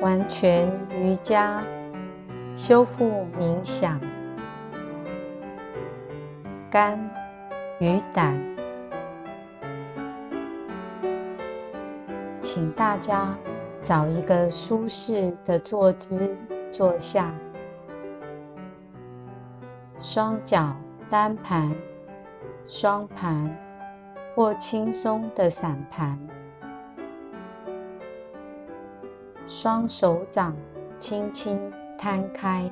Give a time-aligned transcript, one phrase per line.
[0.00, 1.62] 完全瑜伽
[2.54, 4.00] 修复冥想，
[6.70, 7.10] 肝
[7.80, 8.36] 与胆，
[12.40, 13.36] 请大家
[13.82, 16.36] 找一个舒适的坐姿
[16.70, 17.34] 坐下，
[20.00, 20.76] 双脚
[21.10, 21.74] 单盘、
[22.66, 23.56] 双盘
[24.36, 26.16] 或轻松的散盘。
[29.50, 30.54] 双手掌
[30.98, 32.70] 轻轻摊开，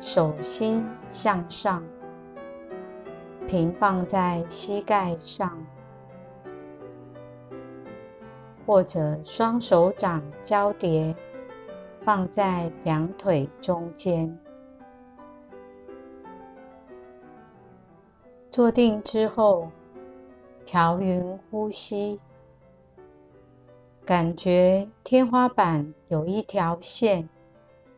[0.00, 1.84] 手心向上，
[3.46, 5.64] 平放在膝盖上，
[8.66, 11.14] 或者双手掌交叠
[12.02, 14.36] 放在两腿中间。
[18.50, 19.70] 坐定之后，
[20.64, 22.18] 调匀呼吸。
[24.08, 27.28] 感觉天花板有一条线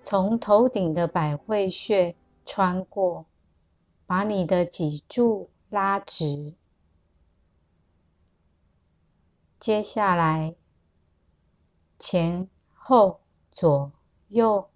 [0.03, 3.27] 从头顶的百会穴穿过，
[4.07, 6.57] 把你的脊柱拉直。
[9.61, 10.57] 接下来，
[11.97, 13.21] 前后
[13.53, 13.93] 左
[14.27, 14.69] 右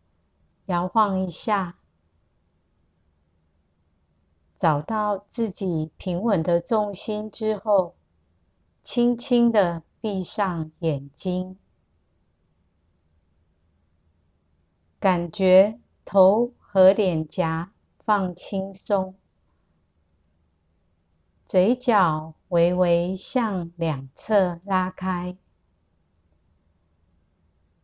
[0.66, 1.76] 摇晃一下，
[4.56, 7.96] 找到自己平稳的重心之后，
[8.84, 9.82] 轻轻的。
[10.04, 11.56] 闭上眼睛，
[15.00, 17.72] 感觉头和脸颊
[18.04, 19.14] 放轻松，
[21.48, 25.38] 嘴角微微向两侧拉开，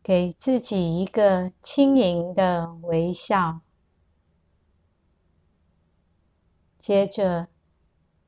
[0.03, 3.61] 给自己一个轻盈的微笑。
[6.77, 7.47] 接着，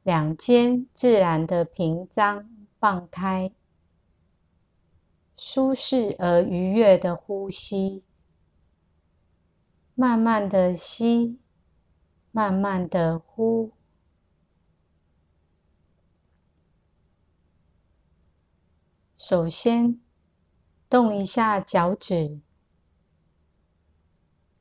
[0.01, 2.49] 两肩自然的平张
[2.79, 3.51] 放开。
[5.45, 8.01] 舒适而愉悦的呼吸，
[9.93, 11.37] 慢慢的吸，
[12.31, 13.73] 慢慢的呼。
[19.13, 19.99] 首先，
[20.89, 22.39] 动一下脚趾，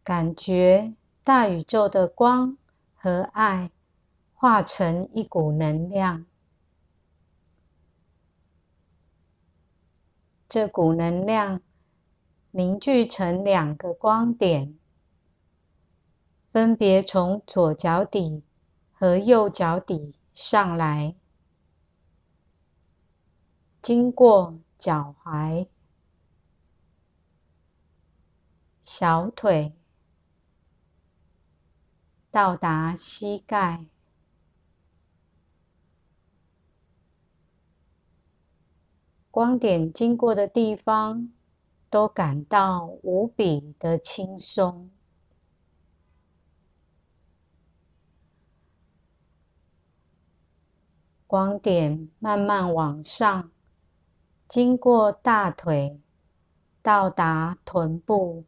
[0.03, 2.59] 感觉大宇宙的光
[2.97, 3.71] 和爱
[4.35, 6.27] 化成一股能量。
[10.53, 11.63] 这股能量
[12.51, 14.79] 凝聚成两个光点，
[16.51, 18.43] 分别从左脚底
[18.91, 21.17] 和右脚底上来，
[23.81, 25.69] 经过脚踝、
[28.83, 29.75] 小腿，
[32.31, 33.87] 到达膝盖。
[39.33, 41.33] 光点经过的地方，
[41.89, 44.91] 都感到无比的轻松。
[51.27, 53.51] 光点慢慢往上，
[54.49, 55.99] 经过大腿，
[56.83, 58.45] 到达臀部，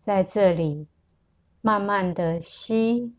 [0.00, 0.88] 在这里
[1.60, 3.14] 慢慢的吸，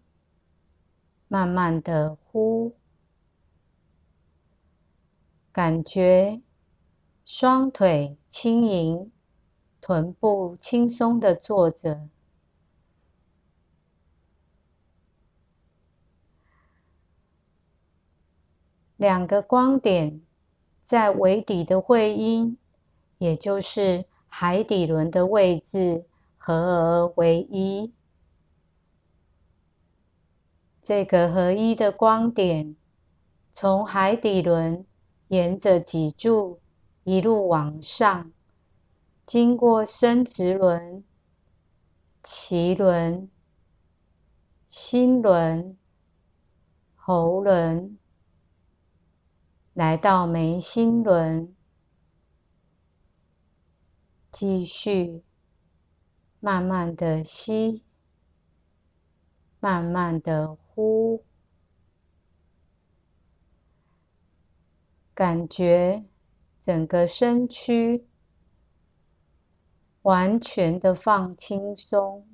[1.27, 2.75] 慢慢的呼。
[5.53, 6.41] 感觉
[7.27, 9.11] 双腿轻盈，
[9.79, 12.09] 臀部轻松的坐着，
[18.97, 20.23] 两个光点
[20.83, 22.57] 在尾底的会阴，
[23.19, 26.07] 也就是海底轮的位置
[26.39, 27.93] 合而为一。
[30.81, 32.75] 这个合一的光点
[33.51, 34.83] 从海底轮。
[35.33, 36.59] 沿着脊柱
[37.03, 38.31] 一路往上，
[39.25, 41.03] 经过生殖轮、
[42.21, 43.31] 脐轮、
[44.69, 45.75] 心轮、
[46.93, 47.97] 喉轮，
[49.73, 51.55] 来到眉心轮，
[54.31, 55.23] 继续
[56.39, 57.81] 慢慢的吸，
[59.59, 61.23] 慢慢的呼。
[65.15, 66.03] 感觉
[66.59, 68.07] 整个身躯
[70.01, 72.27] 完全的放轻松，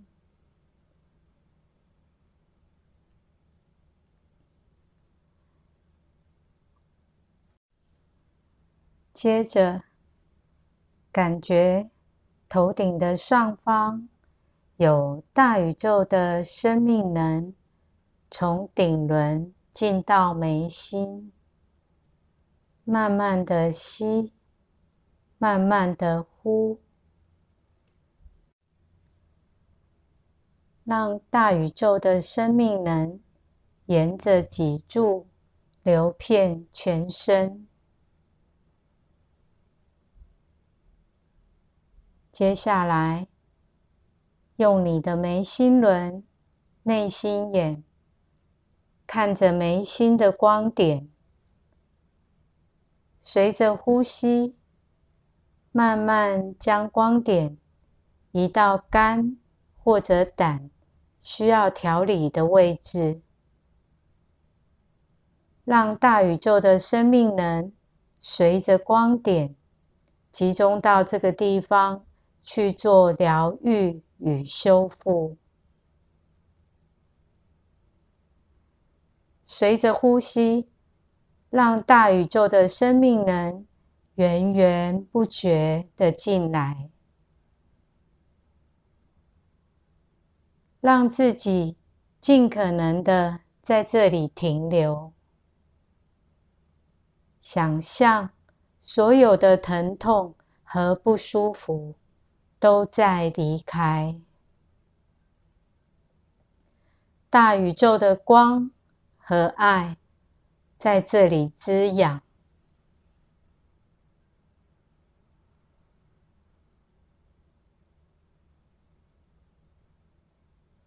[9.14, 9.84] 接着
[11.12, 11.90] 感觉
[12.48, 14.08] 头顶的上方
[14.78, 17.54] 有大宇宙的生命能
[18.31, 21.34] 从顶轮进到眉心。
[22.89, 24.33] 慢慢的吸，
[25.38, 26.80] 慢慢的呼，
[30.83, 33.19] 让大宇宙的生命能
[33.86, 35.27] 沿着脊柱
[35.83, 37.68] 流遍全身。
[42.31, 43.27] 接下来，
[44.56, 46.24] 用你的眉心轮、
[46.81, 47.83] 内心眼，
[49.06, 51.07] 看着眉心的光点，
[53.19, 54.56] 随着呼吸，
[55.71, 57.57] 慢慢将光点
[58.31, 59.38] 移到肝
[59.77, 60.69] 或者胆
[61.19, 63.21] 需要调理的位置，
[65.63, 67.71] 让大宇宙的生命能
[68.18, 69.56] 随着光点
[70.31, 72.06] 集中到这个地方。
[72.42, 75.36] 去做疗愈与修复，
[79.44, 80.69] 随着呼吸，
[81.50, 83.66] 让大宇宙的生命能
[84.16, 86.90] 源源不绝的进来，
[90.80, 91.75] 让自己
[92.19, 95.13] 尽可能的在这里停留，
[97.42, 98.30] 想象
[98.80, 101.95] 所有的疼痛和不舒服。
[102.62, 104.19] 都在离开
[107.30, 108.69] 大宇宙的光
[109.18, 109.95] 和爱，
[110.80, 112.24] 在这里滋养。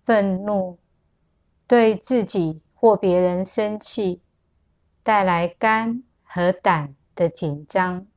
[0.05, 0.81] 愤怒
[1.69, 4.21] 对自己或别人生气，
[5.05, 8.09] 带来肝和胆的紧张，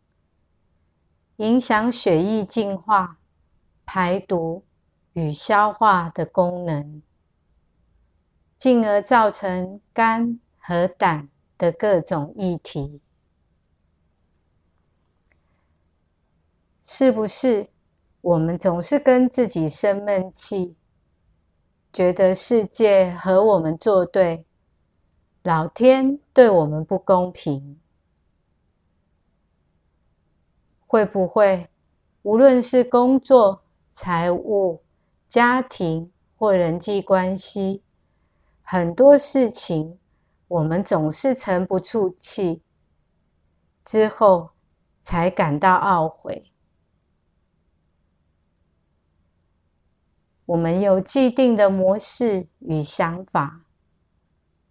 [1.36, 3.20] 影响血液净化。
[3.88, 4.66] 排毒
[5.14, 7.04] 与消化的功能，
[8.58, 13.00] 进而造成肝和胆的各种议题，
[16.80, 17.70] 是不是？
[18.22, 20.76] 我们总是跟自己生闷气，
[21.94, 24.44] 觉得世界和我们作对，
[25.44, 27.80] 老天对我们不公平，
[30.88, 31.70] 会不会？
[32.24, 33.62] 无论是工作，
[33.94, 34.82] 财务、
[35.28, 37.84] 家庭或人际关系，
[38.64, 40.00] 很多事情
[40.48, 42.62] 我们总是沉不住气，
[43.84, 44.52] 之后
[45.02, 46.52] 才感到懊悔。
[50.46, 53.62] 我们有既定的模式与想法，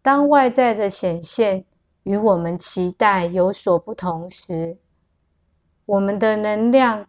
[0.02, 1.64] 当外在的显现
[2.02, 4.78] 与我们期待有所不同时，
[5.86, 7.06] 我们的能量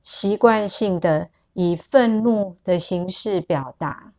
[0.00, 1.30] 习惯性的。
[1.54, 4.11] 以愤怒的形式表达。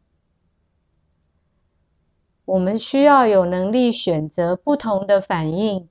[2.45, 5.87] 我们需要有能力选择不同的反应，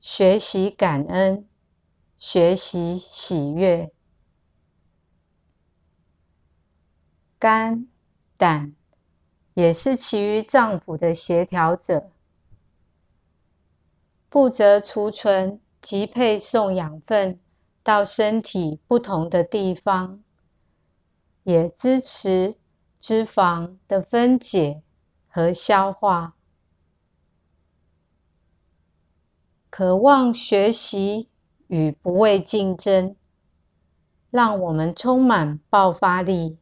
[0.00, 1.46] 学习感恩，
[2.16, 3.92] 学习喜悦。
[7.38, 7.86] 肝、
[8.36, 8.74] 胆
[9.54, 12.10] 也是其余脏腑的协调者，
[14.30, 17.38] 负责储存及配送养分。
[17.82, 20.20] 到身体不同的地方，
[21.44, 22.56] 也支持
[22.98, 24.82] 脂肪的分解
[25.36, 26.34] 和消化。
[29.68, 31.28] 渴望学习
[31.66, 33.14] 与不畏竞争，
[34.30, 36.56] 让我们充满爆发力。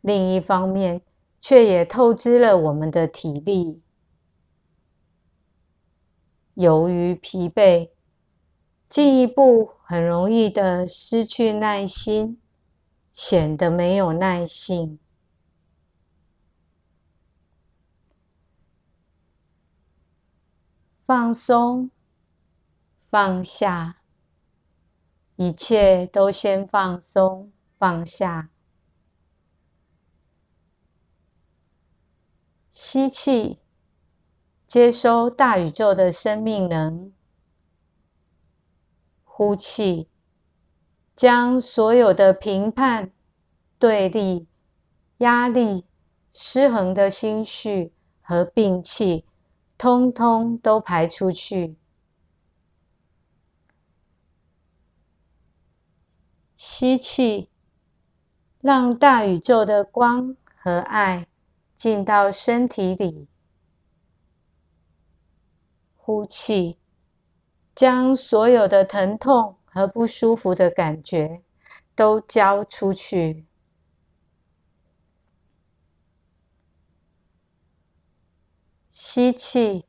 [0.00, 1.02] 另一方面，
[1.40, 3.82] 却也透支了我们的体力。
[6.54, 7.90] 由于疲惫。
[8.88, 12.40] 进一步很容易的失去耐心，
[13.12, 15.00] 显得没有耐性。
[21.06, 21.90] 放松，
[23.10, 23.98] 放下，
[25.36, 28.48] 一切都先放松放下。
[32.72, 33.58] 吸气，
[34.66, 37.12] 接收大宇宙的生命能。
[39.24, 40.08] 呼气，
[41.14, 43.12] 将所有的评判、
[43.78, 44.48] 对立、
[45.18, 45.84] 压力、
[46.32, 47.92] 失衡的心绪
[48.22, 49.26] 和病气，
[49.84, 51.76] 通通都排出去。
[56.56, 57.50] 吸气，
[58.62, 61.26] 让大宇宙的光和爱
[61.76, 63.28] 进到身体里。
[65.98, 66.78] 呼气。
[67.74, 71.42] 将所有的疼痛和不舒服的感觉
[71.94, 73.44] 都交出去。
[78.94, 79.86] 吸气，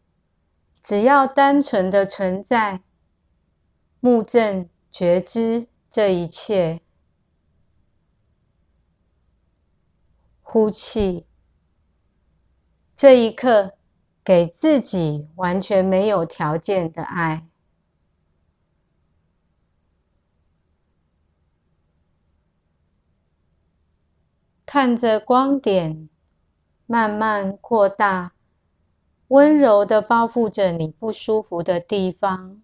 [0.81, 2.81] 只要单纯的存在，
[4.00, 6.81] 目正觉知这一切。
[10.41, 11.27] 呼气，
[12.95, 13.77] 这一刻
[14.24, 17.47] 给自己完全没有条件的爱，
[24.65, 26.09] 看着光点
[26.88, 28.35] 慢慢扩大，
[29.29, 32.62] 温柔的包覆着你不舒服的地方，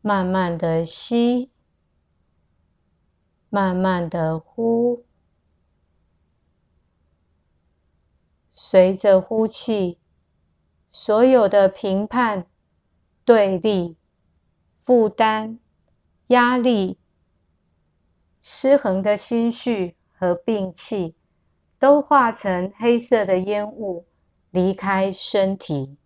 [0.00, 1.50] 慢慢的吸，
[3.50, 5.04] 慢慢的呼。
[8.50, 9.98] 随着呼气，
[10.88, 12.46] 所有的评判、
[13.24, 13.96] 对立、
[14.84, 15.58] 负担、
[16.28, 16.98] 压力、
[18.40, 21.14] 失衡的心绪和病气，
[21.78, 24.06] 都化成黑色的烟雾
[24.50, 25.96] 离开身体，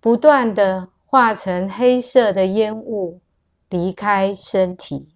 [0.00, 3.20] 不断的化成黑色的烟雾
[3.68, 5.08] 离开身体。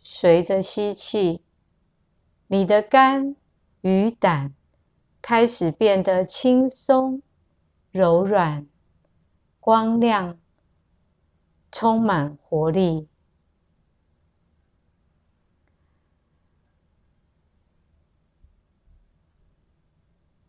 [0.00, 1.42] 随着吸气。
[2.50, 3.36] 你的肝
[3.82, 4.54] 与胆
[5.20, 7.20] 开始变得轻松、
[7.90, 8.66] 柔软、
[9.60, 10.38] 光亮，
[11.70, 13.06] 充满活力。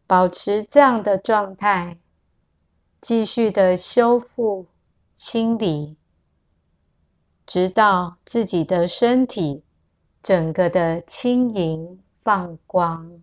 [0.10, 2.00] 保持这样的状态，
[3.00, 4.66] 继续的修复、
[5.14, 5.98] 清理，
[7.46, 9.62] 直到自己的身体。
[10.24, 13.22] 整个的轻盈放光。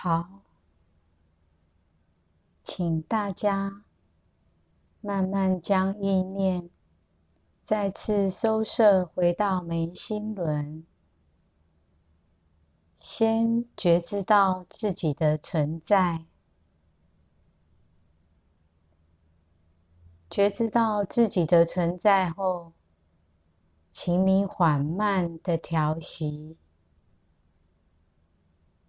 [0.00, 0.42] 好，
[2.62, 3.82] 请大家
[5.00, 6.70] 慢慢将意念
[7.64, 10.84] 再次收摄回到眉心轮，
[12.94, 16.26] 先觉知到自己的存在。
[20.30, 22.72] 觉知到自己的存在后，
[23.90, 26.56] 请你缓慢的调息，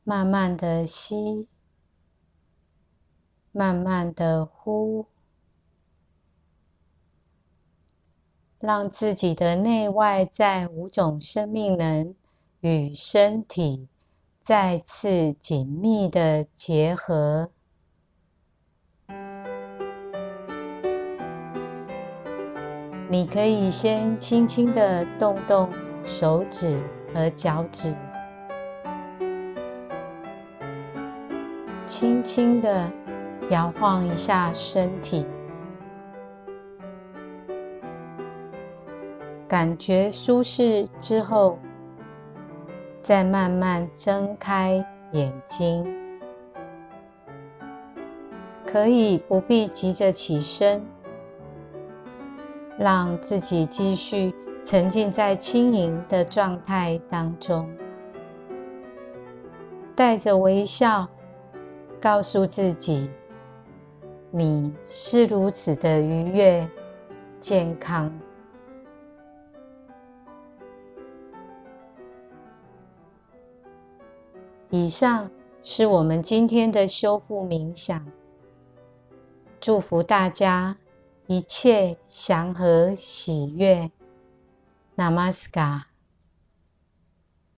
[0.09, 1.47] 慢慢的吸，
[3.51, 5.05] 慢慢的呼，
[8.57, 12.15] 让自己的内外在五种生命能
[12.61, 13.87] 与身体
[14.41, 17.51] 再次紧密的结合。
[23.11, 25.71] 你可以先轻轻的动动
[26.03, 27.95] 手指和脚趾，
[31.89, 32.87] 轻轻的
[33.49, 35.25] 摇晃一下身体，
[39.47, 41.57] 感觉舒适之后，
[43.01, 45.83] 再慢慢睁开眼睛。
[48.67, 50.85] 可以不必急着起身。
[52.77, 57.67] 让自己继续沉浸在轻盈的状态当中，
[59.95, 61.09] 带着微笑，
[62.01, 63.09] 告诉自己：
[64.31, 66.69] 你是如此的愉悦、
[67.39, 68.11] 健康。
[74.69, 75.29] 以上
[75.61, 78.05] 是我们今天的修复冥想，
[79.59, 80.77] 祝福大家。
[81.31, 83.91] 一切祥和喜悦
[84.97, 85.88] ，Namaskar。